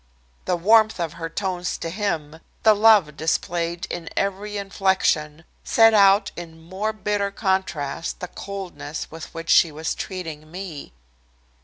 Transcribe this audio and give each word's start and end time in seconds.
The 0.45 0.55
warmth 0.55 0.99
of 0.99 1.13
her 1.13 1.29
tones 1.29 1.77
to 1.77 1.91
him, 1.91 2.39
the 2.63 2.73
love 2.73 3.15
displayed 3.15 3.85
in 3.91 4.09
every 4.17 4.57
inflection, 4.57 5.43
set 5.63 5.93
out 5.93 6.31
in 6.35 6.59
more 6.59 6.91
bitter 6.91 7.29
contrast 7.29 8.19
the 8.19 8.27
coldness 8.27 9.11
with 9.11 9.31
which 9.31 9.51
she 9.51 9.71
was 9.71 9.93
treating 9.93 10.49
me. 10.51 10.91